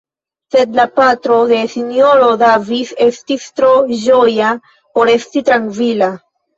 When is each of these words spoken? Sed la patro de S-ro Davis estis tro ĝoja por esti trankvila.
Sed 0.53 0.71
la 0.79 0.85
patro 0.95 1.37
de 1.51 1.59
S-ro 1.75 2.31
Davis 2.45 2.97
estis 3.09 3.47
tro 3.61 3.71
ĝoja 4.09 4.53
por 4.79 5.17
esti 5.19 5.49
trankvila. 5.55 6.15